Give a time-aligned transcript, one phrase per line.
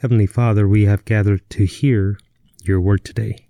[0.00, 2.18] Heavenly Father, we have gathered to hear
[2.64, 3.46] your word today.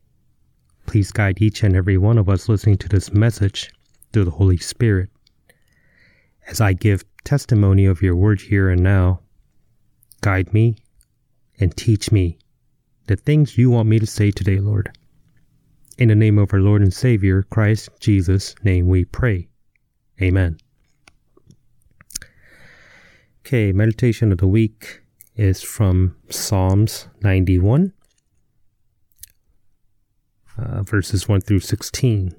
[0.85, 3.71] Please guide each and every one of us listening to this message
[4.13, 5.11] through the Holy Spirit.
[6.49, 9.21] As I give testimony of your word here and now,
[10.23, 10.75] guide me
[11.61, 12.37] and teach me
[13.07, 14.91] the things you want me to say today, Lord.
[15.99, 19.47] In the name of our Lord and Savior, Christ Jesus' name we pray.
[20.21, 20.59] Amen.
[23.47, 25.01] Okay, meditation of the week
[25.41, 27.95] is from Psalms 91,
[30.59, 32.35] uh, verses 1 through 16.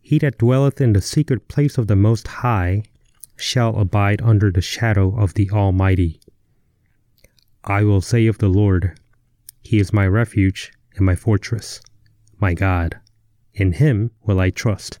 [0.00, 2.84] He that dwelleth in the secret place of the Most High
[3.34, 6.20] shall abide under the shadow of the Almighty.
[7.64, 8.96] I will say of the Lord,
[9.64, 11.80] He is my refuge and my fortress,
[12.38, 13.00] my God.
[13.54, 15.00] In Him will I trust.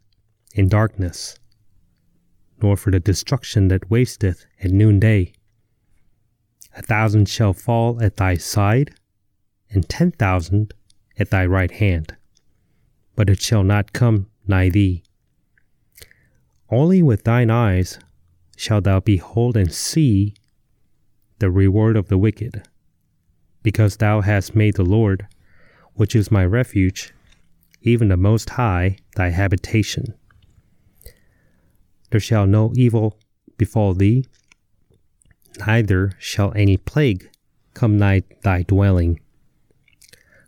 [0.53, 1.37] in darkness,
[2.61, 5.31] nor for the destruction that wasteth at noonday.
[6.75, 8.93] A thousand shall fall at thy side,
[9.69, 10.73] and ten thousand
[11.17, 12.15] at thy right hand,
[13.15, 15.03] but it shall not come nigh thee.
[16.69, 17.99] Only with thine eyes
[18.55, 20.35] shalt thou behold and see
[21.39, 22.63] the reward of the wicked,
[23.63, 25.27] because thou hast made the Lord,
[25.93, 27.13] which is my refuge,
[27.81, 30.13] even the Most High, thy habitation
[32.11, 33.17] there shall no evil
[33.57, 34.25] befall thee,
[35.65, 37.29] neither shall any plague
[37.73, 39.19] come nigh thy dwelling.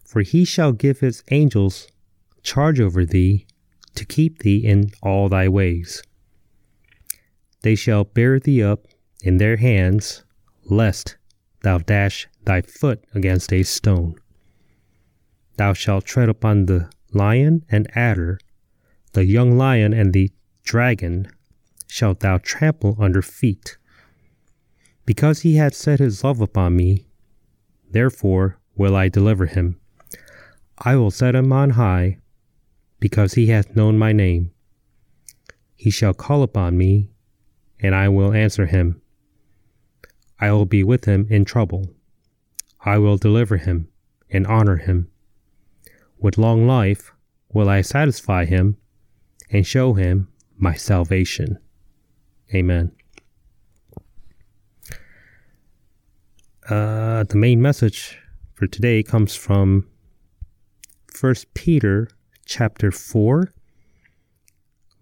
[0.05, 1.87] For he shall give his angels
[2.43, 3.47] charge over thee
[3.95, 6.03] to keep thee in all thy ways.
[7.61, 8.87] They shall bear thee up
[9.23, 10.23] in their hands,
[10.65, 11.15] lest
[11.61, 14.15] thou dash thy foot against a stone.
[15.55, 18.39] Thou shalt tread upon the lion and adder,
[19.13, 20.31] the young lion and the
[20.63, 21.27] dragon
[21.93, 23.77] shalt thou trample under feet.
[25.05, 27.05] Because he hath set his love upon me,
[27.91, 29.79] therefore will I deliver him.
[30.79, 32.17] I will set him on high,
[32.99, 34.49] because he hath known my name.
[35.75, 37.11] He shall call upon me,
[37.79, 38.99] and I will answer him.
[40.39, 41.93] I will be with him in trouble.
[42.83, 43.87] I will deliver him
[44.31, 45.11] and honor him.
[46.17, 47.11] With long life
[47.53, 48.77] will I satisfy him
[49.51, 51.59] and show him my salvation.
[52.53, 52.91] Amen.
[56.69, 58.19] Uh, the main message
[58.53, 59.87] for today comes from
[61.07, 62.09] First Peter
[62.45, 63.53] chapter 4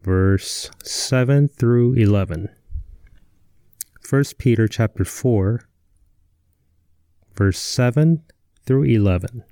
[0.02, 2.50] verse 7 through 11.
[4.02, 5.62] First Peter chapter 4
[7.36, 8.24] verse 7
[8.66, 9.44] through 11.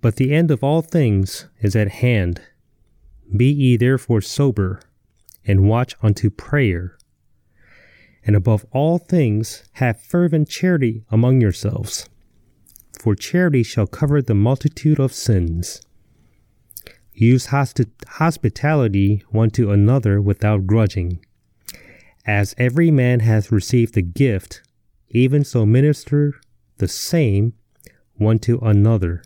[0.00, 2.40] But the end of all things is at hand.
[3.34, 4.80] Be ye therefore sober,
[5.44, 6.96] and watch unto prayer.
[8.24, 12.08] And above all things, have fervent charity among yourselves,
[13.00, 15.80] for charity shall cover the multitude of sins.
[17.12, 21.24] Use hospitality one to another without grudging.
[22.26, 24.62] As every man hath received a gift,
[25.08, 26.34] even so minister
[26.78, 27.54] the same
[28.16, 29.22] one to another,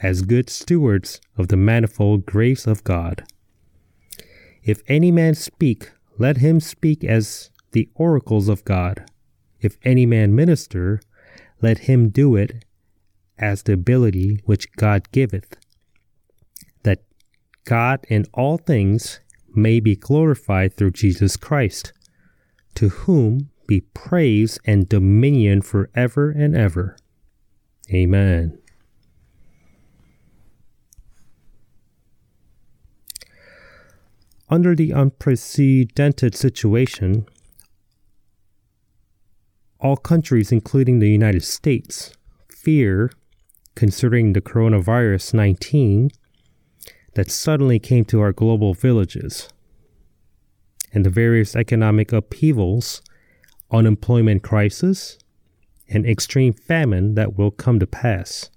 [0.00, 3.24] as good stewards of the manifold grace of God.
[4.68, 9.10] If any man speak, let him speak as the oracles of God.
[9.62, 11.00] If any man minister,
[11.62, 12.66] let him do it
[13.38, 15.56] as the ability which God giveth,
[16.82, 16.98] that
[17.64, 19.20] God in all things
[19.54, 21.94] may be glorified through Jesus Christ,
[22.74, 26.94] to whom be praise and dominion forever and ever.
[27.90, 28.58] Amen.
[34.50, 37.26] Under the unprecedented situation,
[39.78, 42.14] all countries, including the United States,
[42.48, 43.12] fear,
[43.74, 46.10] considering the coronavirus 19
[47.14, 49.50] that suddenly came to our global villages,
[50.94, 53.02] and the various economic upheavals,
[53.70, 55.18] unemployment crisis,
[55.90, 58.48] and extreme famine that will come to pass.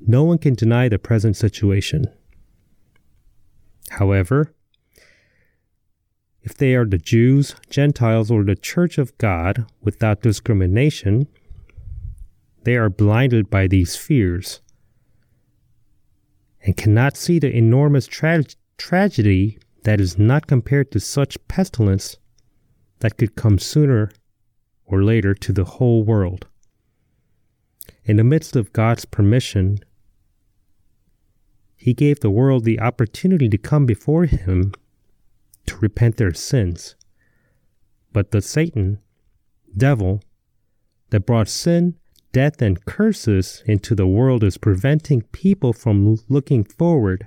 [0.00, 2.06] No one can deny the present situation.
[3.90, 4.54] However,
[6.42, 11.28] if they are the Jews, Gentiles, or the Church of God without discrimination,
[12.64, 14.60] they are blinded by these fears
[16.64, 18.44] and cannot see the enormous tra-
[18.76, 22.16] tragedy that is not compared to such pestilence
[23.00, 24.10] that could come sooner
[24.84, 26.46] or later to the whole world.
[28.04, 29.78] In the midst of God's permission,
[31.76, 34.72] He gave the world the opportunity to come before Him
[35.72, 36.94] to repent their sins.
[38.12, 38.98] But the Satan,
[39.76, 40.22] devil,
[41.10, 41.96] that brought sin,
[42.32, 47.26] death, and curses into the world is preventing people from looking forward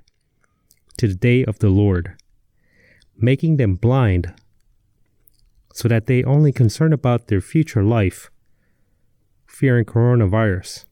[0.98, 2.14] to the day of the Lord,
[3.18, 4.34] making them blind
[5.74, 8.30] so that they only concern about their future life,
[9.46, 10.86] fearing coronavirus.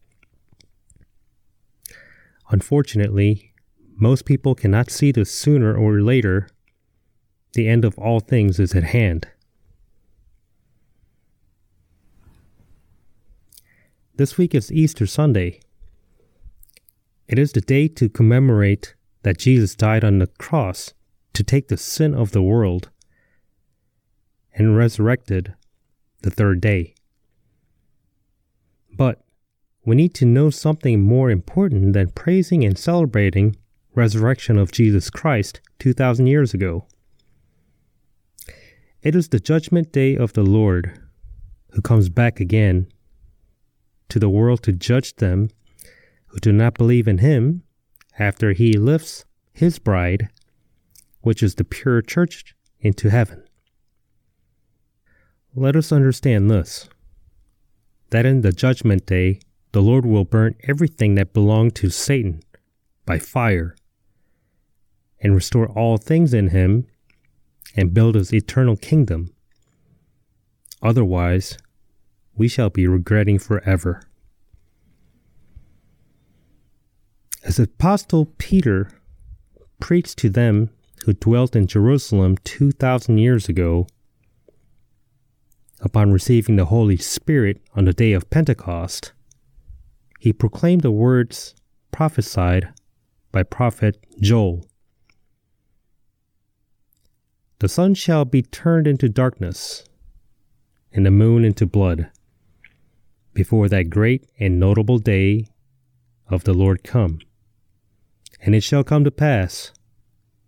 [2.49, 3.53] Unfortunately,
[3.95, 6.47] most people cannot see this sooner or later
[7.53, 9.27] the end of all things is at hand.
[14.15, 15.59] This week is Easter Sunday.
[17.27, 20.93] It is the day to commemorate that Jesus died on the cross
[21.33, 22.89] to take the sin of the world
[24.53, 25.55] and resurrected
[26.21, 26.93] the third day.
[28.95, 29.23] But
[29.85, 33.55] we need to know something more important than praising and celebrating
[33.95, 36.85] resurrection of Jesus Christ 2000 years ago.
[39.03, 40.97] It is the judgment day of the Lord
[41.71, 42.87] who comes back again
[44.07, 45.49] to the world to judge them
[46.27, 47.63] who do not believe in him
[48.17, 50.29] after he lifts his bride,
[51.19, 53.43] which is the pure church, into heaven.
[55.53, 56.87] Let us understand this
[58.11, 59.39] that in the judgment day,
[59.73, 62.41] the Lord will burn everything that belonged to Satan
[63.05, 63.75] by fire
[65.19, 66.85] and restore all things in him
[67.75, 69.33] and build his eternal kingdom.
[70.81, 71.57] Otherwise,
[72.35, 74.01] we shall be regretting forever.
[77.43, 78.89] As Apostle Peter
[79.79, 80.69] preached to them
[81.05, 83.87] who dwelt in Jerusalem 2,000 years ago,
[85.81, 89.11] upon receiving the Holy Spirit on the day of Pentecost,
[90.19, 91.53] he proclaimed the words
[91.91, 92.69] prophesied
[93.33, 94.65] by prophet Joel.
[97.63, 99.85] The sun shall be turned into darkness,
[100.91, 102.09] and the moon into blood,
[103.33, 105.47] before that great and notable day
[106.27, 107.19] of the Lord come.
[108.41, 109.71] And it shall come to pass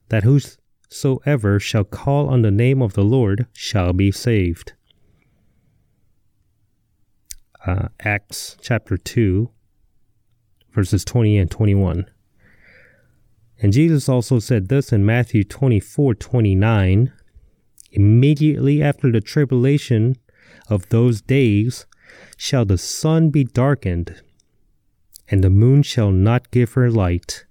[0.10, 4.74] that whosoever shall call on the name of the Lord shall be saved.
[7.66, 9.50] Uh, Acts chapter 2,
[10.74, 12.08] verses 20 and 21.
[13.62, 17.14] And Jesus also said this in Matthew 24 29.
[17.92, 20.18] Immediately after the tribulation
[20.70, 21.86] of those days
[22.36, 24.22] shall the sun be darkened,
[25.30, 27.46] and the moon shall not give her light.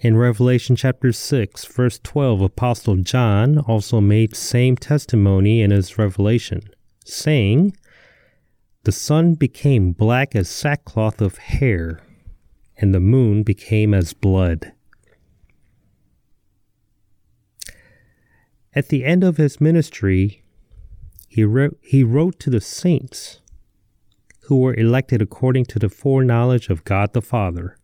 [0.00, 6.62] In Revelation chapter 6, verse 12, Apostle John also made same testimony in his revelation,
[7.04, 7.76] saying,
[8.82, 12.02] The sun became black as sackcloth of hair
[12.82, 14.72] and the moon became as blood.
[18.74, 20.42] At the end of his ministry,
[21.28, 23.40] he wrote, he wrote to the saints
[24.46, 27.78] who were elected according to the foreknowledge of God the Father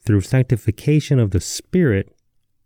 [0.00, 2.16] through sanctification of the Spirit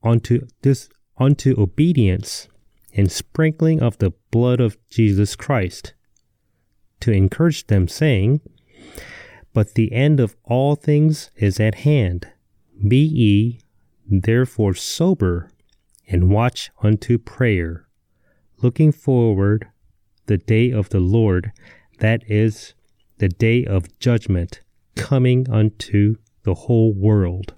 [0.04, 0.88] unto this
[1.18, 2.46] unto obedience
[2.94, 5.94] and sprinkling of the blood of Jesus Christ
[7.00, 8.40] to encourage them saying
[9.52, 12.28] but the end of all things is at hand.
[12.86, 13.60] Be ye
[14.06, 15.50] therefore sober
[16.06, 17.86] and watch unto prayer,
[18.62, 19.68] looking forward
[20.26, 21.52] the day of the Lord,
[21.98, 22.74] that is
[23.18, 24.60] the day of judgment
[24.96, 27.54] coming unto the whole world.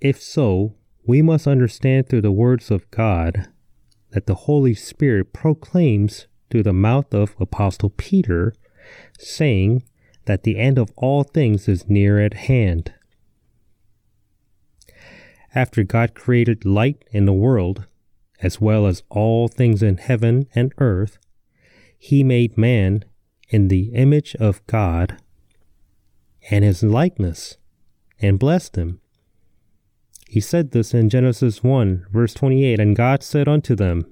[0.00, 0.74] If so,
[1.06, 3.48] we must understand through the words of God
[4.10, 8.52] that the Holy Spirit proclaims through the mouth of Apostle Peter,
[9.18, 9.82] saying
[10.26, 12.92] that the end of all things is near at hand.
[15.54, 17.86] After God created light in the world,
[18.42, 21.18] as well as all things in heaven and earth,
[21.98, 23.04] he made man
[23.48, 25.16] in the image of God
[26.50, 27.56] and his likeness,
[28.20, 29.00] and blessed him.
[30.28, 34.06] He said this in Genesis 1, verse 28 And God said unto them,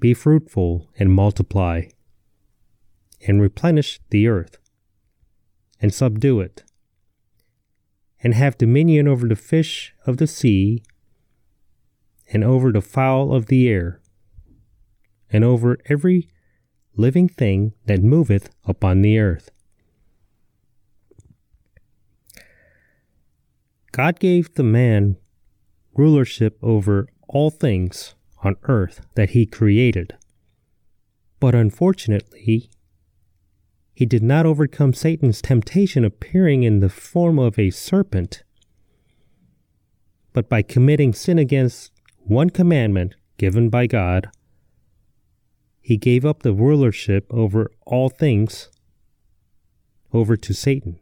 [0.00, 1.82] be fruitful and multiply,
[3.26, 4.58] and replenish the earth,
[5.80, 6.64] and subdue it,
[8.22, 10.82] and have dominion over the fish of the sea,
[12.32, 14.00] and over the fowl of the air,
[15.30, 16.28] and over every
[16.96, 19.50] living thing that moveth upon the earth.
[23.92, 25.16] God gave the man
[25.94, 28.15] rulership over all things
[28.46, 30.16] on earth that he created.
[31.40, 32.70] But unfortunately,
[33.92, 38.44] he did not overcome Satan's temptation appearing in the form of a serpent,
[40.32, 44.28] but by committing sin against one commandment given by God,
[45.80, 48.70] he gave up the rulership over all things
[50.12, 50.98] over to Satan.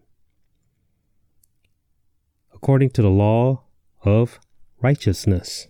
[2.53, 3.65] According to the law
[4.03, 4.39] of
[4.81, 5.69] righteousness.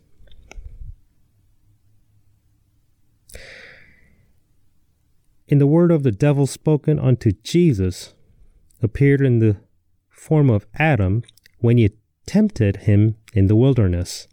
[5.54, 8.12] In the word of the devil spoken unto Jesus
[8.82, 9.58] appeared in the
[10.10, 11.22] form of Adam
[11.60, 11.90] when he
[12.26, 14.26] tempted him in the wilderness.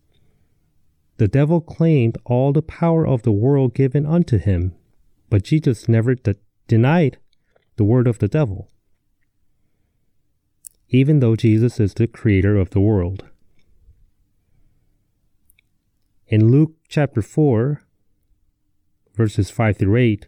[1.18, 4.74] The devil claimed all the power of the world given unto him,
[5.30, 6.38] but Jesus never de-
[6.68, 7.20] denied
[7.76, 8.72] the word of the devil,
[10.90, 13.26] even though Jesus is the creator of the world.
[16.26, 17.84] In Luke chapter 4,
[19.14, 20.28] verses 5 through 8,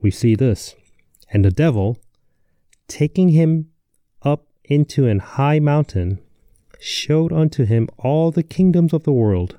[0.00, 0.74] we see this.
[1.32, 1.98] And the devil,
[2.88, 3.70] taking him
[4.22, 6.20] up into an high mountain,
[6.80, 9.58] showed unto him all the kingdoms of the world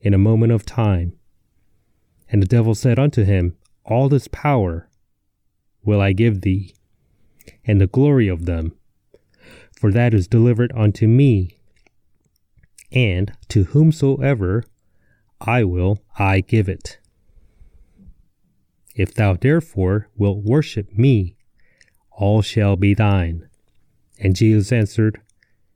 [0.00, 1.12] in a moment of time.
[2.28, 4.88] And the devil said unto him, All this power
[5.82, 6.74] will I give thee,
[7.64, 8.72] and the glory of them,
[9.78, 11.58] for that is delivered unto me,
[12.92, 14.64] and to whomsoever
[15.40, 16.98] I will I give it.
[18.94, 21.36] If thou therefore wilt worship me,
[22.10, 23.48] all shall be thine.
[24.18, 25.20] And Jesus answered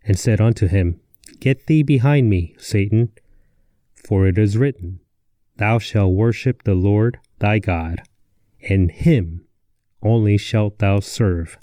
[0.04, 1.00] and said unto him,
[1.40, 3.12] Get thee behind me, Satan,
[3.94, 5.00] for it is written,
[5.56, 8.02] Thou shalt worship the Lord thy God,
[8.68, 9.46] and him
[10.02, 11.56] only shalt thou serve.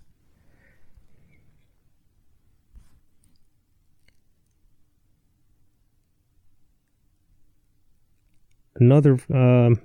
[8.75, 9.75] Another uh,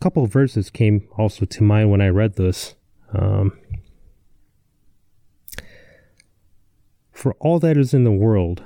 [0.00, 2.74] couple verses came also to mind when I read this.
[3.12, 3.58] Um,
[7.12, 8.62] For all that is in the world,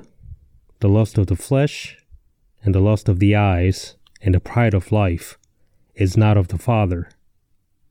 [0.78, 1.98] the lust of the flesh,
[2.62, 5.36] and the lust of the eyes, and the pride of life,
[5.96, 7.08] is not of the Father,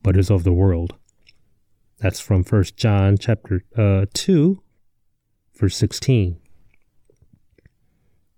[0.02, 0.96] but is of the world.
[1.98, 4.64] That's from First John chapter uh, two,
[5.54, 6.40] verse sixteen.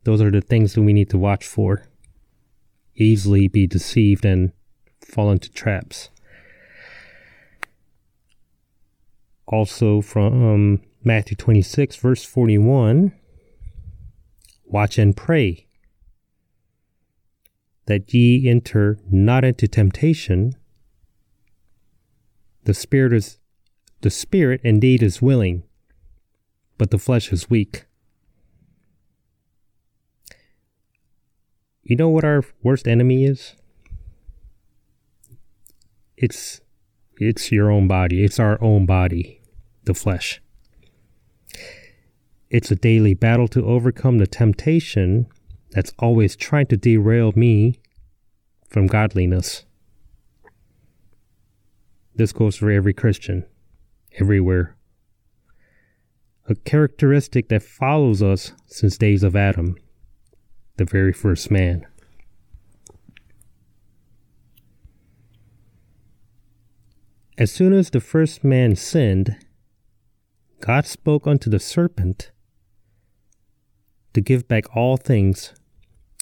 [0.04, 1.84] Those are the things that we need to watch for.
[2.96, 4.52] Easily be deceived and
[5.06, 6.10] fall into traps.
[9.48, 13.14] Also from um, Matthew 26, verse 41
[14.66, 15.68] Watch and pray
[17.86, 20.56] that ye enter not into temptation.
[22.64, 23.38] The spirit is
[24.02, 25.64] the spirit indeed is willing,
[26.78, 27.86] but the flesh is weak.
[31.84, 33.54] You know what our worst enemy is?
[36.18, 36.62] It's
[37.18, 38.24] it's your own body.
[38.24, 39.42] It's our own body,
[39.86, 40.42] the flesh.
[42.50, 45.28] It's a daily battle to overcome the temptation
[45.72, 47.80] that's always trying to derail me
[48.68, 49.66] from godliness.
[52.16, 53.46] This goes for every Christian,
[54.20, 54.76] everywhere.
[56.48, 59.76] A characteristic that follows us since days of Adam,
[60.78, 61.86] the very first man.
[67.38, 69.36] As soon as the first man sinned,
[70.62, 72.32] God spoke unto the serpent
[74.14, 75.54] to give back all things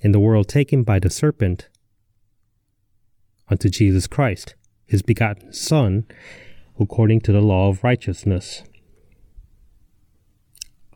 [0.01, 1.70] in the world taken by the serpent
[3.48, 4.55] unto Jesus Christ,
[4.86, 6.05] his begotten Son,
[6.79, 8.63] according to the law of righteousness.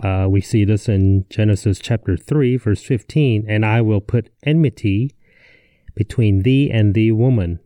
[0.04, 3.46] Uh, we see this in Genesis chapter 3, verse 15.
[3.48, 5.12] And I will put enmity
[5.96, 7.60] between thee and the woman,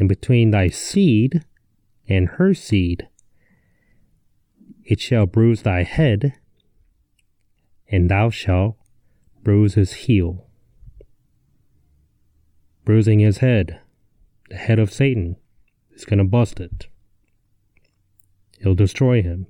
[0.00, 1.44] and between thy seed
[2.08, 3.06] and her seed.
[4.82, 6.32] It shall bruise thy head,
[7.86, 8.76] and thou shalt
[9.44, 10.46] bruise his heel.
[12.84, 13.78] Bruising his head,
[14.48, 15.36] the head of Satan,
[15.92, 16.86] is going to bust it.
[18.58, 19.46] He'll destroy him.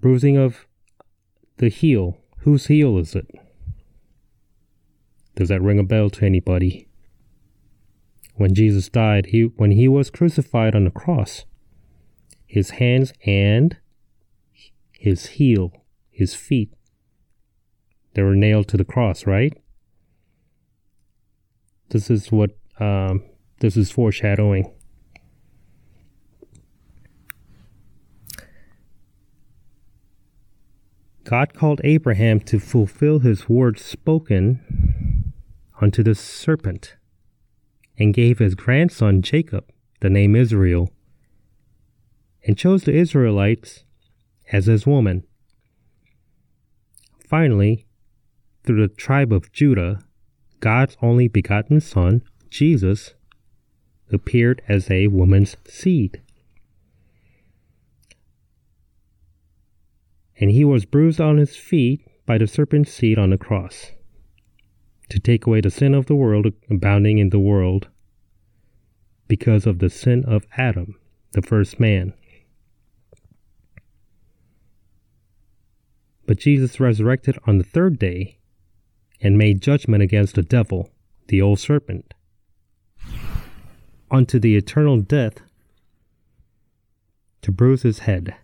[0.00, 0.66] Bruising of
[1.58, 3.30] the heel, whose heel is it?
[5.36, 6.88] Does that ring a bell to anybody?
[8.36, 11.44] When Jesus died, he when he was crucified on the cross,
[12.46, 13.76] his hands and
[14.92, 15.72] his heel,
[16.10, 16.72] his feet.
[18.14, 19.52] They were nailed to the cross, right?
[21.90, 23.24] This is what um,
[23.60, 24.72] this is foreshadowing.
[31.24, 35.32] God called Abraham to fulfill his word spoken
[35.80, 36.95] unto the serpent
[37.98, 39.64] and gave his grandson Jacob
[40.00, 40.90] the name Israel
[42.46, 43.84] and chose the Israelites
[44.52, 45.24] as his woman.
[47.28, 47.86] Finally,
[48.64, 50.00] through the tribe of Judah,
[50.60, 53.14] God's only begotten Son, Jesus,
[54.12, 56.22] appeared as a woman's seed.
[60.38, 63.92] And he was bruised on his feet by the serpent's seed on the cross,
[65.08, 67.88] to take away the sin of the world abounding in the world
[69.28, 70.98] because of the sin of Adam,
[71.32, 72.12] the first man.
[76.26, 78.38] But Jesus resurrected on the third day
[79.20, 80.90] and made judgment against the devil,
[81.28, 82.14] the old serpent,
[84.10, 85.40] unto the eternal death
[87.42, 88.34] to bruise his head.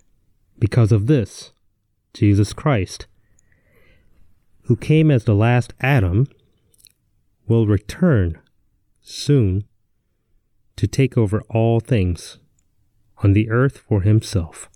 [0.58, 1.50] Because of this,
[2.14, 3.06] Jesus Christ,
[4.64, 6.28] who came as the last Adam,
[7.52, 8.38] will return
[9.02, 9.62] soon
[10.74, 12.38] to take over all things
[13.18, 14.70] on the earth for himself.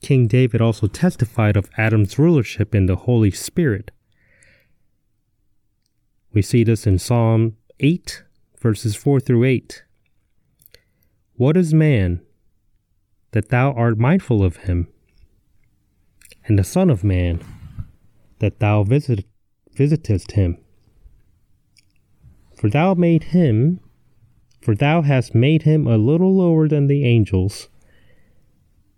[0.00, 3.90] King David also testified of Adam's rulership in the Holy Spirit.
[6.32, 8.22] We see this in Psalm 8,
[8.60, 9.82] verses 4 through 8.
[11.34, 12.20] What is man
[13.32, 14.86] that thou art mindful of him?
[16.44, 17.42] And the Son of Man
[18.38, 19.24] that thou visit,
[19.74, 20.58] visitest him?
[22.58, 23.78] For thou made him,
[24.60, 27.68] for thou hast made him a little lower than the angels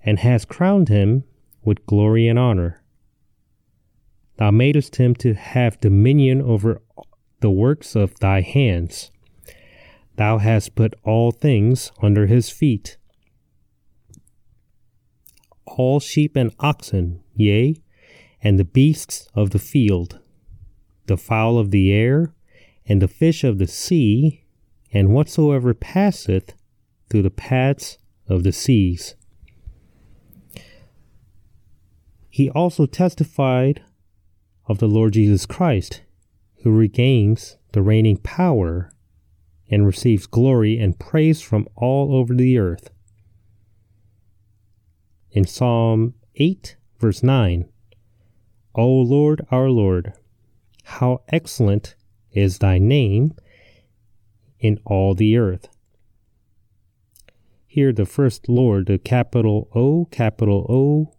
[0.02, 1.24] and hast crowned him
[1.62, 2.82] with glory and honor.
[4.38, 6.80] Thou madest him to have dominion over
[7.40, 9.10] the works of thy hands.
[10.16, 12.96] Thou hast put all things under his feet.
[15.66, 17.76] All sheep and oxen, yea,
[18.42, 20.18] and the beasts of the field,
[21.04, 22.32] the fowl of the air,
[22.86, 24.44] and the fish of the sea,
[24.92, 26.54] and whatsoever passeth
[27.08, 29.14] through the paths of the seas.
[32.28, 33.82] He also testified
[34.66, 36.02] of the Lord Jesus Christ,
[36.62, 38.92] who regains the reigning power
[39.68, 42.90] and receives glory and praise from all over the earth.
[45.32, 47.68] In Psalm 8, verse 9,
[48.74, 50.12] O Lord, our Lord,
[50.84, 51.94] how excellent
[52.32, 53.34] is thy name
[54.58, 55.68] in all the earth.
[57.66, 61.14] Here, the first Lord, the capital O, capital O,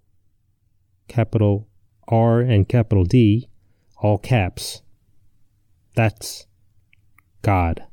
[1.07, 1.67] capital
[2.07, 3.47] R, and capital D,
[3.97, 4.81] all caps.
[5.95, 6.45] That's
[7.41, 7.83] God.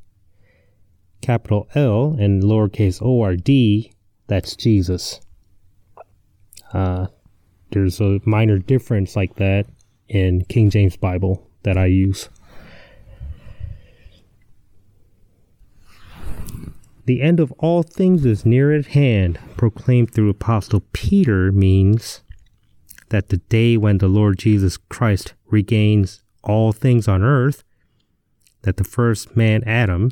[1.21, 3.91] Capital L and lowercase o r d,
[4.27, 5.19] that's Jesus.
[6.73, 7.07] Uh,
[7.71, 9.65] there's a minor difference like that
[10.07, 12.29] in King James Bible that I use.
[17.09, 22.21] The end of all things is near at hand, proclaimed through Apostle Peter, means
[23.09, 27.63] that the day when the Lord Jesus Christ regains all things on earth
[28.61, 30.11] that the first man, Adam,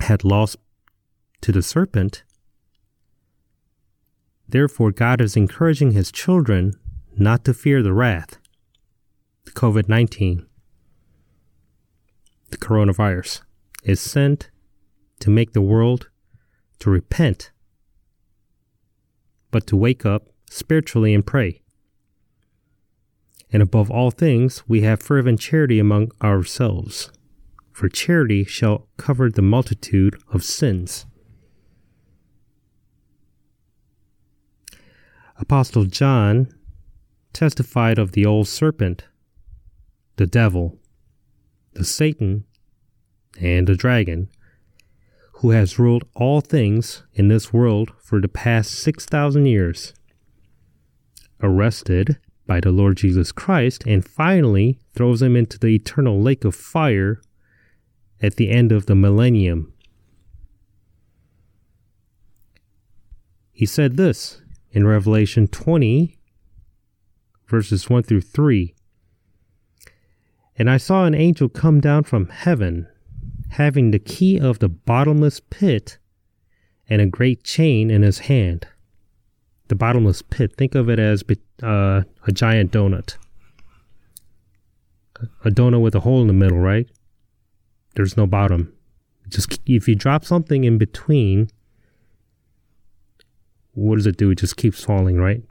[0.00, 0.56] had lost
[1.42, 2.22] to the serpent.
[4.48, 6.72] Therefore, God is encouraging his children
[7.14, 8.38] not to fear the wrath,
[9.44, 10.46] the COVID 19,
[12.48, 13.42] the coronavirus,
[13.84, 14.48] is sent
[15.20, 16.08] to make the world
[16.78, 17.50] to repent,
[19.50, 21.62] but to wake up spiritually and pray.
[23.52, 27.10] And above all things, we have fervent charity among ourselves,
[27.72, 31.06] for charity shall cover the multitude of sins.
[35.38, 36.48] Apostle John
[37.32, 39.04] testified of the old serpent,
[40.16, 40.78] the devil,
[41.74, 42.44] the Satan,
[43.38, 44.30] and the dragon,
[45.40, 49.92] who has ruled all things in this world for the past 6,000 years.
[51.42, 56.54] Arrested by the Lord Jesus Christ and finally throws him into the eternal lake of
[56.54, 57.20] fire
[58.22, 59.74] at the end of the millennium.
[63.52, 66.18] He said this in Revelation 20,
[67.46, 68.74] verses 1 through 3.
[70.58, 72.88] And I saw an angel come down from heaven,
[73.50, 75.98] having the key of the bottomless pit
[76.88, 78.66] and a great chain in his hand
[79.68, 80.54] the bottomless pit.
[80.56, 81.24] Think of it as
[81.62, 83.16] uh, a giant donut.
[85.44, 86.88] A donut with a hole in the middle, right?
[87.94, 88.72] There's no bottom.
[89.28, 91.48] Just if you drop something in between,
[93.72, 94.30] what does it do?
[94.30, 95.42] It just keeps falling, right?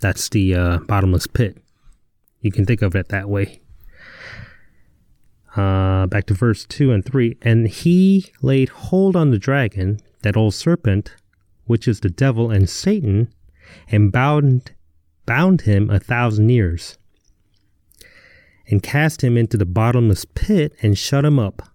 [0.00, 1.58] That's the uh, bottomless pit.
[2.40, 3.60] You can think of it that way.
[5.56, 7.36] Uh, back to verse 2 and 3.
[7.42, 11.14] And he laid hold on the dragon, that old serpent,
[11.66, 13.32] which is the devil and Satan,
[13.88, 14.72] and bound,
[15.26, 16.98] bound him a thousand years,
[18.66, 21.68] and cast him into the bottomless pit, and shut him up,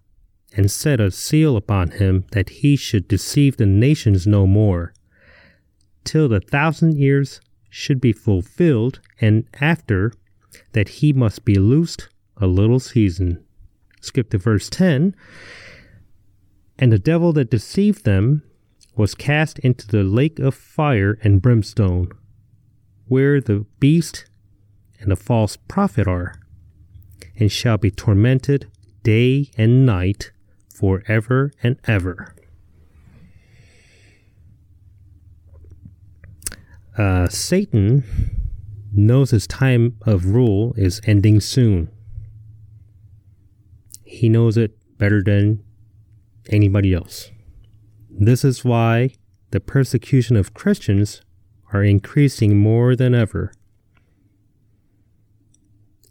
[0.56, 4.92] and set a seal upon him, that he should deceive the nations no more,
[6.04, 10.12] till the thousand years should be fulfilled, and after
[10.72, 13.44] that he must be loosed a little season.
[14.00, 15.14] Skip to verse 10.
[16.78, 18.42] And the devil that deceived them
[18.96, 22.10] was cast into the lake of fire and brimstone,
[23.06, 24.26] where the beast
[25.00, 26.34] and the false prophet are,
[27.38, 28.70] and shall be tormented
[29.02, 30.32] day and night
[30.74, 32.34] for ever and ever.
[36.96, 38.02] Uh, Satan
[38.92, 41.88] knows his time of rule is ending soon.
[44.08, 45.62] He knows it better than
[46.48, 47.30] anybody else.
[48.10, 49.10] This is why
[49.50, 51.20] the persecution of Christians
[51.74, 53.52] are increasing more than ever.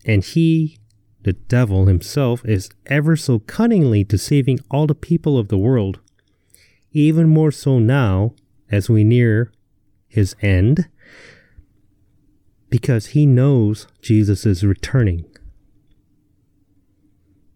[0.05, 0.77] And he,
[1.23, 5.99] the devil himself, is ever so cunningly deceiving all the people of the world,
[6.91, 8.35] even more so now
[8.71, 9.51] as we near
[10.07, 10.87] his end,
[12.69, 15.25] because he knows Jesus is returning.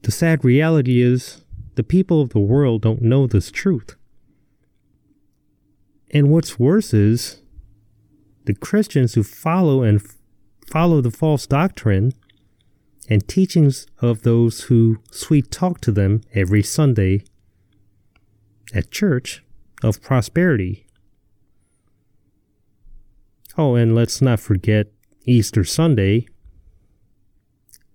[0.03, 1.43] The sad reality is
[1.75, 3.95] the people of the world don't know this truth.
[6.09, 7.41] And what's worse is
[8.45, 10.17] the Christians who follow and f-
[10.67, 12.13] follow the false doctrine
[13.09, 17.23] and teachings of those who sweet talk to them every Sunday
[18.73, 19.43] at church
[19.83, 20.87] of prosperity.
[23.57, 24.87] Oh, and let's not forget
[25.25, 26.25] Easter Sunday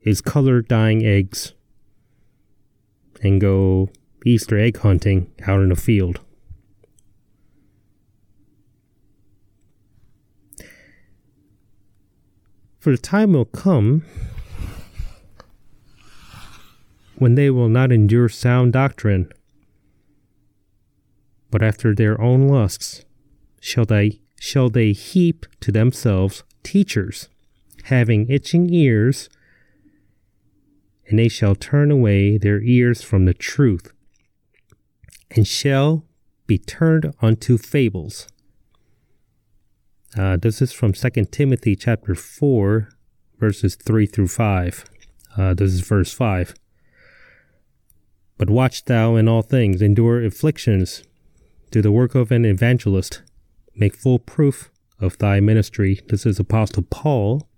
[0.03, 1.53] is color dyeing eggs
[3.27, 3.91] and go
[4.25, 6.21] Easter egg hunting out in the field.
[12.79, 14.05] For the time will come
[17.17, 19.33] when they will not endure sound doctrine,
[21.51, 23.05] but after their own lusts
[23.61, 27.29] shall they shall they heap to themselves teachers,
[27.85, 29.29] having itching ears,
[31.09, 33.93] and they shall turn away their ears from the truth,
[35.31, 36.05] and shall
[36.47, 38.27] be turned unto fables.
[40.17, 42.89] Uh, this is from 2 Timothy chapter 4,
[43.39, 44.85] verses 3 through 5.
[45.37, 46.55] Uh, this is verse 5.
[48.39, 51.03] But watch thou in all things, endure afflictions,
[51.71, 53.23] do the work of an evangelist,
[53.75, 56.01] make full proof of thy ministry.
[56.09, 57.49] This is Apostle Paul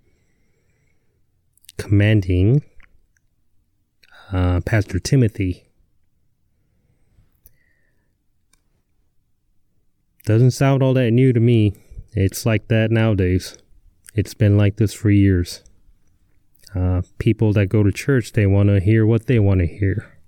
[1.76, 2.64] commanding
[4.32, 5.64] uh, Pastor Timothy.
[10.24, 11.74] Doesn't sound all that new to me.
[12.12, 13.56] It's like that nowadays.
[14.14, 15.62] It's been like this for years.
[16.74, 20.18] Uh, people that go to church, they want to hear what they want to hear.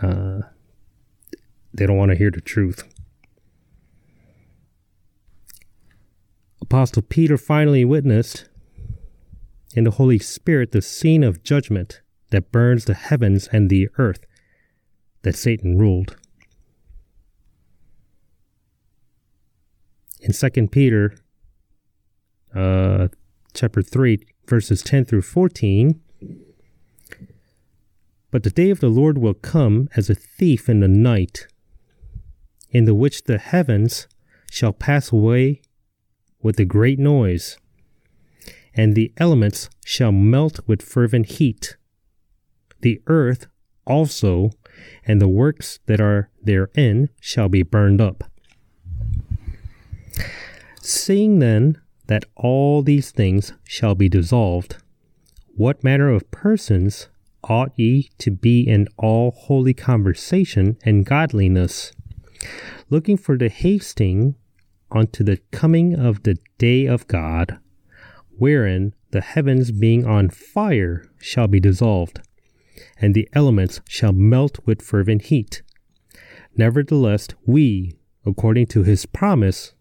[0.00, 0.40] Uh,
[1.74, 2.84] they don't want to hear the truth.
[6.60, 8.48] Apostle Peter finally witnessed
[9.74, 12.00] in the Holy Spirit the scene of judgment
[12.32, 14.26] that burns the heavens and the earth
[15.22, 16.16] that Satan ruled.
[20.22, 21.14] in Second Peter,
[22.54, 23.08] uh,
[23.52, 26.00] chapter three, verses ten through fourteen.
[28.30, 31.48] But the day of the Lord will come as a thief in the night,
[32.70, 34.06] in the which the heavens
[34.50, 35.60] shall pass away
[36.40, 37.58] with a great noise,
[38.74, 41.76] and the elements shall melt with fervent heat.
[42.82, 43.46] The earth
[43.86, 44.50] also
[45.04, 48.24] and the works that are therein shall be burned up.
[50.80, 54.76] Seeing then that all these things shall be dissolved,
[55.54, 57.08] what manner of persons
[57.44, 61.92] ought ye to be in all holy conversation and godliness,
[62.90, 64.34] looking for the hasting
[64.90, 67.58] unto the coming of the day of God,
[68.38, 72.20] wherein the heavens being on fire shall be dissolved,
[72.98, 75.62] and the elements shall melt with fervent heat.
[76.56, 77.92] Nevertheless, we,
[78.26, 79.74] according to his promise,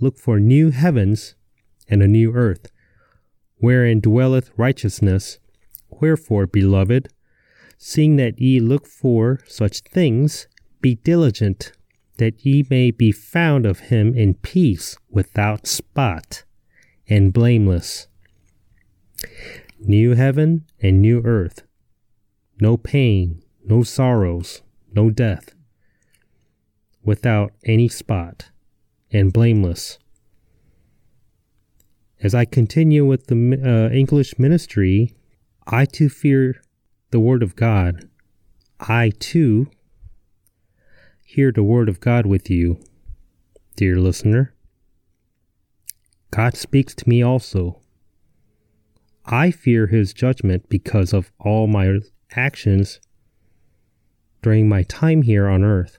[0.00, 1.34] look for new heavens
[1.88, 2.70] and a new earth,
[3.56, 5.38] wherein dwelleth righteousness.
[5.88, 7.08] Wherefore, beloved,
[7.78, 10.46] seeing that ye look for such things,
[10.80, 11.72] be diligent
[12.18, 16.44] that ye may be found of him in peace, without spot,
[17.08, 18.08] and blameless.
[19.80, 21.62] New heaven and new earth.
[22.60, 25.54] No pain, no sorrows, no death.
[27.04, 28.50] Without any spot,
[29.10, 29.98] and blameless.
[32.20, 35.14] As I continue with the uh, English ministry,
[35.66, 36.60] I too fear
[37.10, 38.08] the Word of God.
[38.80, 39.70] I too
[41.24, 42.80] hear the Word of God with you,
[43.76, 44.54] dear listener.
[46.30, 47.80] God speaks to me also.
[49.24, 52.00] I fear His judgment because of all my
[52.36, 53.00] actions
[54.42, 55.98] during my time here on earth.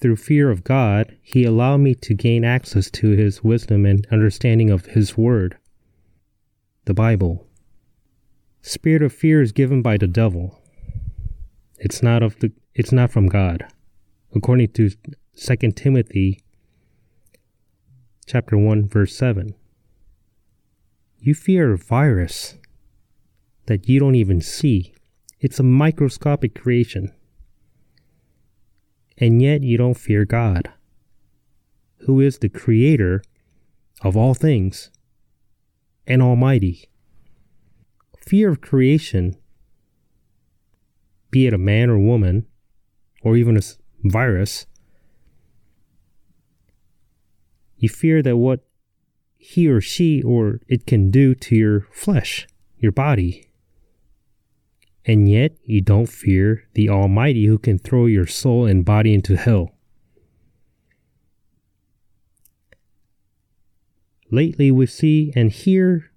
[0.00, 4.70] Through fear of God, He allowed me to gain access to His wisdom and understanding
[4.70, 5.56] of His Word,
[6.84, 7.46] the Bible.
[8.60, 10.60] Spirit of fear is given by the devil.
[11.78, 13.66] It's not of the it's not from God.
[14.34, 14.90] According to
[15.36, 16.40] 2 Timothy
[18.26, 19.54] chapter 1 verse 7.
[21.18, 22.56] You fear a virus
[23.66, 24.94] that you don't even see.
[25.40, 27.12] It's a microscopic creation
[29.18, 30.70] and yet you don't fear God,
[31.98, 33.22] who is the creator
[34.02, 34.90] of all things
[36.06, 36.88] and almighty.
[38.18, 39.36] Fear of creation,
[41.30, 42.46] be it a man or woman,
[43.22, 43.60] or even a
[44.02, 44.66] virus,
[47.76, 48.66] you fear that what
[49.36, 52.46] he or she or it can do to your flesh,
[52.78, 53.46] your body,
[55.06, 59.36] and yet you don't fear the Almighty who can throw your soul and body into
[59.36, 59.74] hell.
[64.30, 66.10] Lately, we see and hear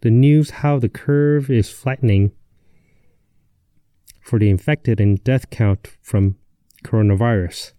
[0.00, 2.32] the news how the curve is flattening
[4.22, 6.36] for the infected and death count from
[6.82, 7.72] coronavirus,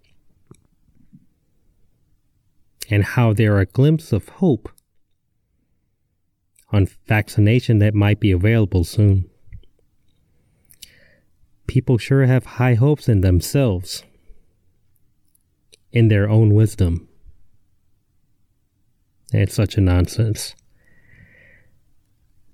[2.89, 4.69] and how there are glimpses of hope
[6.71, 9.30] on vaccination that might be available soon
[11.71, 14.03] people sure have high hopes in themselves,
[15.93, 17.07] in their own wisdom.
[19.31, 20.53] It's such a nonsense.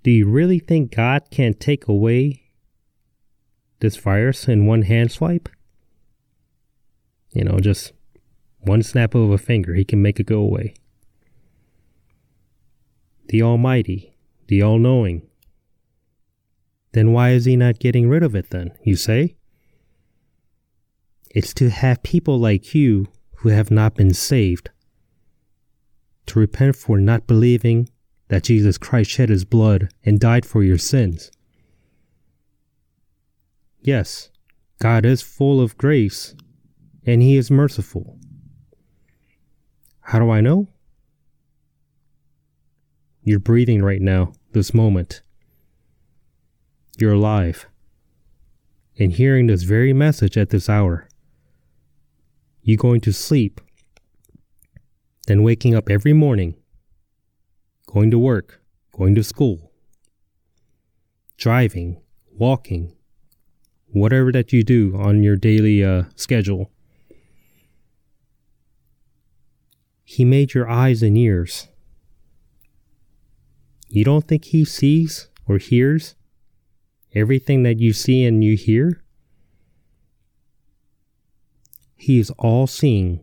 [0.03, 2.43] Do you really think God can take away
[3.80, 5.49] this virus in one hand swipe?
[7.34, 7.93] You know, just
[8.60, 10.75] one snap of a finger, He can make it go away.
[13.30, 15.23] The Almighty, the All Knowing,
[16.97, 19.36] then why is he not getting rid of it then, you say?
[21.29, 24.71] It's to have people like you who have not been saved
[26.25, 27.88] to repent for not believing
[28.29, 31.29] that Jesus Christ shed his blood and died for your sins.
[33.81, 34.31] Yes,
[34.79, 36.36] God is full of grace
[37.05, 38.17] and he is merciful.
[40.01, 40.67] How do I know?
[43.23, 45.21] You're breathing right now, this moment
[47.01, 47.67] you're alive
[48.99, 51.07] and hearing this very message at this hour.
[52.62, 53.62] You going to sleep,
[55.27, 56.55] then waking up every morning,
[57.86, 59.71] going to work, going to school,
[61.38, 62.93] driving, walking,
[63.88, 66.71] whatever that you do on your daily uh, schedule.
[70.03, 71.67] He made your eyes and ears.
[73.89, 76.15] You don't think he sees or hears
[77.17, 79.03] everything that you see and you hear,
[81.95, 83.21] He is all seeing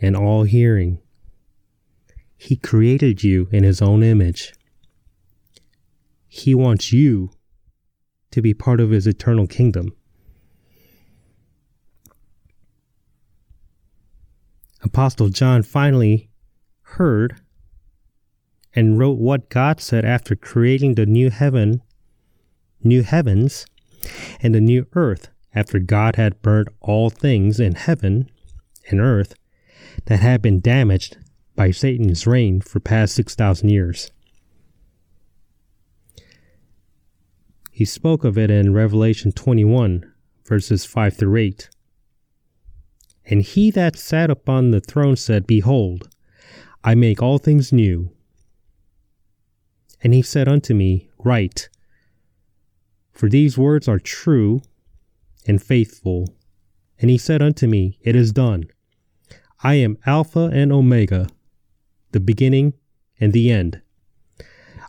[0.00, 1.00] and all hearing.
[2.36, 4.52] He created you in His own image.
[6.28, 7.30] He wants you
[8.30, 9.94] to be part of His eternal kingdom.
[14.82, 16.30] Apostle John finally
[16.82, 17.40] heard
[18.74, 21.82] and wrote what God said after creating the new heaven
[22.82, 23.66] new heavens
[24.40, 28.30] and a new earth after God had burnt all things in heaven
[28.88, 29.34] and earth
[30.06, 31.16] that had been damaged
[31.56, 34.10] by Satan's reign for past 6,000 years.
[37.70, 40.12] He spoke of it in Revelation 21,
[40.44, 41.70] verses 5 through 8.
[43.26, 46.08] And he that sat upon the throne said, Behold,
[46.82, 48.10] I make all things new.
[50.02, 51.68] And he said unto me, Write,
[53.20, 54.62] for these words are true
[55.46, 56.26] and faithful.
[56.98, 58.64] And he said unto me, It is done.
[59.62, 61.28] I am Alpha and Omega,
[62.12, 62.72] the beginning
[63.20, 63.82] and the end.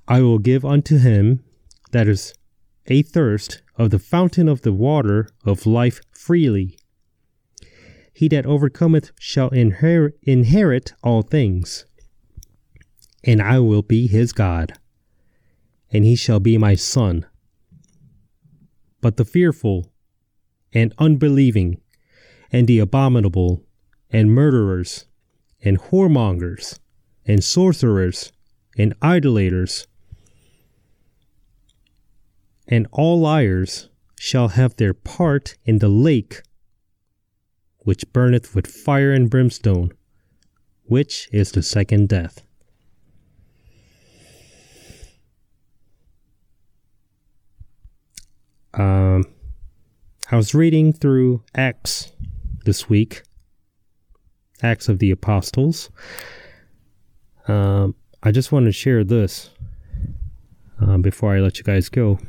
[0.07, 1.43] I will give unto him
[1.91, 2.33] that is
[2.85, 6.77] a thirst of the fountain of the water of life freely.
[8.13, 11.85] He that overcometh shall inherit, inherit all things,
[13.25, 14.79] and I will be his God,
[15.91, 17.25] and he shall be my son.
[19.01, 19.91] But the fearful
[20.73, 21.81] and unbelieving,
[22.51, 23.63] and the abominable,
[24.09, 25.05] and murderers,
[25.63, 26.79] and whoremongers,
[27.25, 28.31] and sorcerers,
[28.77, 29.87] and idolaters,
[32.67, 36.41] and all liars shall have their part in the lake
[37.79, 39.91] which burneth with fire and brimstone,
[40.83, 42.45] which is the second death.
[48.73, 49.25] Um,
[50.31, 52.13] I was reading through Acts
[52.63, 53.23] this week,
[54.63, 55.89] Acts of the Apostles.
[57.47, 59.49] Um, I just want to share this
[60.79, 62.19] um, before I let you guys go.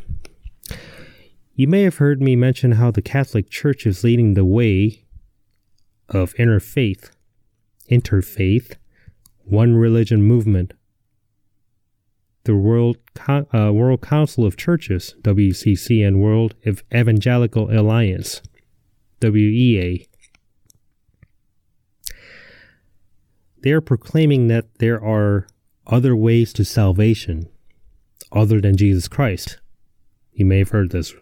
[1.54, 5.04] You may have heard me mention how the Catholic Church is leading the way
[6.08, 7.10] of interfaith,
[7.90, 8.76] interfaith,
[9.44, 10.72] one religion movement.
[12.44, 12.96] The World
[13.28, 16.54] uh, World Council of Churches (WCC) and World
[16.94, 18.42] Evangelical Alliance
[19.20, 20.06] (WEA).
[23.62, 25.46] They are proclaiming that there are
[25.86, 27.48] other ways to salvation
[28.32, 29.58] other than Jesus Christ.
[30.32, 31.14] You may have heard this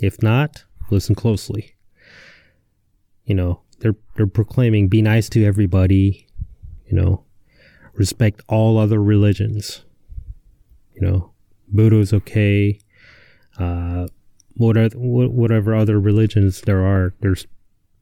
[0.00, 1.74] if not, listen closely.
[3.24, 6.26] You know, they're they're proclaiming be nice to everybody,
[6.86, 7.24] you know,
[7.94, 9.84] respect all other religions.
[10.94, 11.32] You know,
[11.68, 12.78] Buddha's okay.
[13.58, 14.08] Uh,
[14.56, 17.46] whatever whatever other religions there are, there's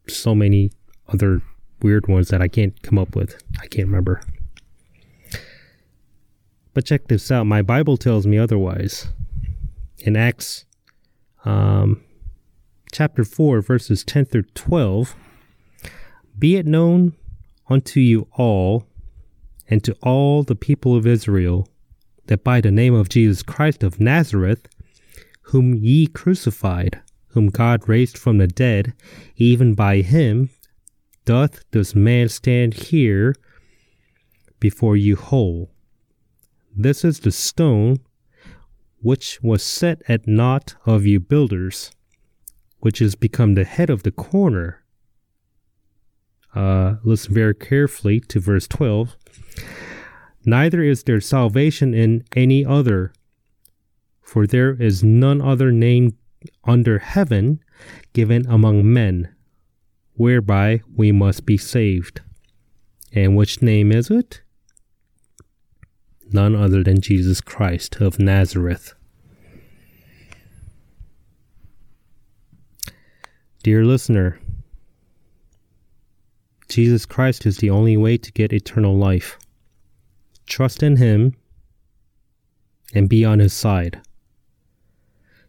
[0.09, 0.71] so many
[1.09, 1.43] other
[1.83, 3.43] weird ones that I can't come up with.
[3.61, 4.23] I can't remember.
[6.75, 7.45] But check this out.
[7.45, 9.09] My Bible tells me otherwise.
[9.99, 10.65] In Acts
[11.45, 12.03] um,
[12.93, 15.15] chapter 4, verses 10 through 12.
[16.39, 17.15] Be it known
[17.69, 18.87] unto you all
[19.69, 21.69] and to all the people of Israel
[22.27, 24.69] that by the name of Jesus Christ of Nazareth,
[25.43, 28.93] whom ye crucified, whom God raised from the dead,
[29.37, 30.51] even by him
[31.25, 33.35] doth this man stand here
[34.61, 35.71] before you whole.
[36.75, 37.99] This is the stone
[39.01, 41.91] which was set at naught of you builders,
[42.79, 44.83] which is become the head of the corner.
[46.55, 49.17] Uh, listen very carefully to verse 12.
[50.45, 53.13] Neither is there salvation in any other,
[54.21, 56.17] for there is none other name
[56.65, 57.61] under heaven
[58.13, 59.35] given among men,
[60.15, 62.21] whereby we must be saved.
[63.13, 64.43] And which name is it?
[66.33, 68.95] none other than Jesus Christ of Nazareth.
[73.63, 74.41] Dear listener,
[76.69, 79.39] Jesus Christ is the only way to get eternal life.
[80.53, 81.35] Trust in Him
[82.93, 84.03] and be on His side.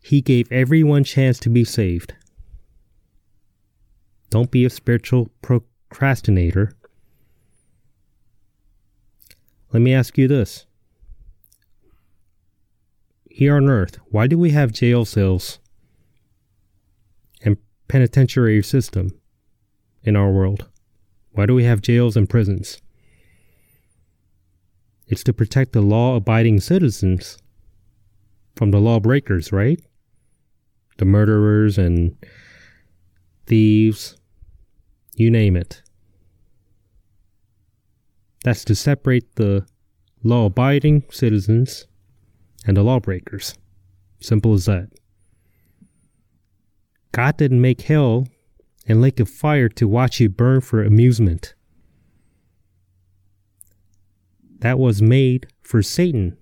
[0.01, 2.13] He gave everyone chance to be saved.
[4.29, 6.71] Don't be a spiritual procrastinator.
[9.73, 10.67] Let me ask you this
[13.29, 15.59] here on earth, why do we have jail cells
[17.41, 17.57] and
[17.89, 19.19] penitentiary system
[20.01, 20.69] in our world?
[21.31, 22.79] Why do we have jails and prisons?
[25.07, 27.37] It's to protect the law abiding citizens
[28.55, 29.79] from the lawbreakers, right?
[30.97, 32.15] The murderers and
[33.45, 34.17] thieves,
[35.15, 35.81] you name it.
[38.43, 39.65] That's to separate the
[40.23, 41.87] law abiding citizens
[42.65, 43.55] and the lawbreakers.
[44.19, 44.89] Simple as that.
[47.11, 48.27] God didn't make hell
[48.87, 51.53] and lake of fire to watch you burn for amusement.
[54.63, 56.37] That was made for Satan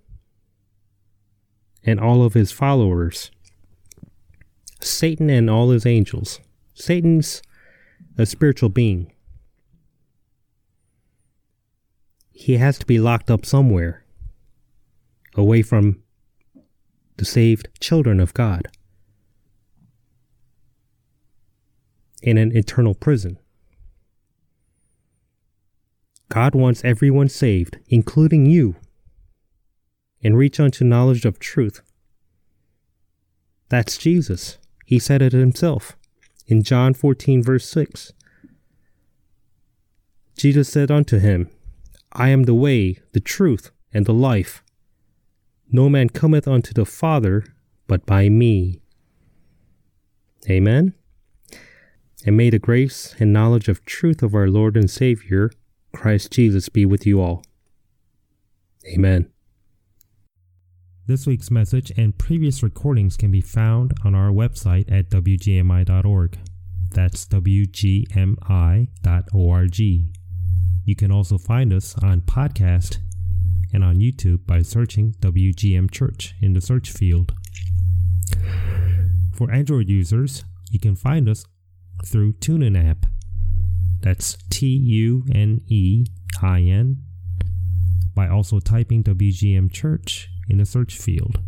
[1.84, 3.32] and all of his followers.
[4.80, 6.40] Satan and all his angels.
[6.76, 7.42] Satan's
[8.20, 9.12] a spiritual being.
[12.32, 14.06] He has to be locked up somewhere,
[15.34, 16.04] away from
[17.18, 18.68] the saved children of God
[22.22, 23.40] in an eternal prison.
[26.32, 28.78] God wants everyone saved, including you,
[30.24, 31.82] and reach unto knowledge of truth.
[33.68, 34.58] That's Jesus.
[34.86, 35.98] He said it himself
[36.48, 38.14] in John 14, verse 6.
[40.38, 41.50] Jesus said unto him,
[42.14, 44.64] I am the way, the truth, and the life.
[45.70, 47.44] No man cometh unto the Father
[47.88, 48.80] but by me.
[50.50, 50.94] Amen.
[52.26, 55.52] And may the grace and knowledge of truth of our Lord and Savior,
[55.94, 57.44] Christ Jesus, be with you all.
[58.88, 59.30] Amen.
[61.08, 66.38] This week's message and previous recordings can be found on our website at wgmi.org.
[66.90, 68.20] That's wgmi.org.
[70.84, 72.98] You can also find us on podcast
[73.74, 77.34] and on YouTube by searching WGM Church in the search field.
[79.34, 81.46] For Android users, you can find us
[82.06, 83.06] through TuneIn app.
[84.02, 86.06] That's T U N E
[86.42, 87.04] I N
[88.16, 91.40] by also typing WGM Church in the search field.